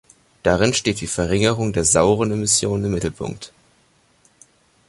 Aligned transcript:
Darin 0.41 0.73
steht 0.73 0.99
die 1.01 1.05
Verringerung 1.05 1.73
der 1.73 1.85
sauren 1.85 2.31
Emissionen 2.31 2.85
im 2.85 2.93
Mittelpunkt. 2.93 3.53